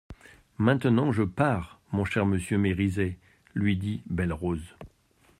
[0.57, 3.19] Maintenant je pars, mon cher monsieur Mériset,
[3.53, 4.75] lui dit Belle-Rose.